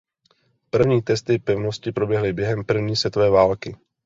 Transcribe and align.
První 0.69 1.01
testy 1.01 1.39
pevnosti 1.39 1.91
proběhly 1.91 2.33
během 2.33 2.63
První 2.65 2.95
světové 2.95 3.29
války. 3.29 3.75